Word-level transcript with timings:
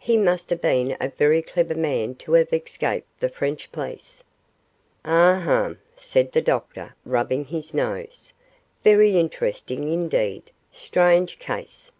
He 0.00 0.16
must 0.16 0.50
have 0.50 0.60
been 0.60 0.96
a 1.00 1.08
very 1.08 1.40
clever 1.40 1.76
man 1.76 2.16
to 2.16 2.32
have 2.32 2.52
escaped 2.52 3.20
the 3.20 3.28
French 3.28 3.70
police.' 3.70 4.24
'Ah, 5.04 5.38
hum!' 5.44 5.78
said 5.94 6.32
the 6.32 6.42
doctor, 6.42 6.96
rubbing 7.04 7.44
his 7.44 7.72
nose, 7.72 8.32
'very 8.82 9.16
interesting 9.16 9.92
indeed; 9.92 10.50
strange 10.72 11.38
case! 11.38 11.92